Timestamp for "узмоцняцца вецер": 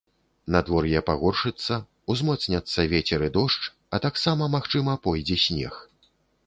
2.13-3.19